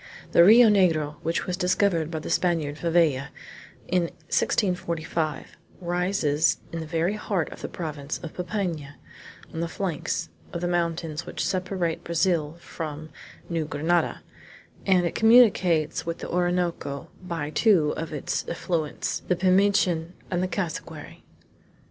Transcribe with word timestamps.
The 0.31 0.43
Rio 0.43 0.67
Negro, 0.67 1.17
which 1.21 1.45
was 1.45 1.55
discovered 1.55 2.09
by 2.09 2.17
the 2.17 2.29
Spaniard 2.31 2.77
Favella 2.79 3.27
in 3.87 4.05
1645, 4.33 5.55
rises 5.79 6.57
in 6.71 6.79
the 6.79 6.87
very 6.87 7.13
heart 7.13 7.51
of 7.51 7.61
the 7.61 7.67
province 7.69 8.17
of 8.23 8.33
Popayan, 8.33 8.95
on 9.53 9.59
the 9.59 9.67
flanks 9.67 10.29
of 10.53 10.61
the 10.61 10.67
mountains 10.67 11.27
which 11.27 11.45
separate 11.45 12.03
Brazil 12.03 12.57
from 12.59 13.11
New 13.47 13.65
Grenada, 13.65 14.23
and 14.87 15.05
it 15.05 15.13
communicates 15.13 16.03
with 16.03 16.17
the 16.17 16.29
Orinoco 16.31 17.11
by 17.21 17.51
two 17.51 17.93
of 17.95 18.11
its 18.11 18.43
affluents, 18.49 19.21
the 19.27 19.35
Pimichin 19.35 20.13
and 20.31 20.41
the 20.41 20.47
Cassiquary. 20.47 21.21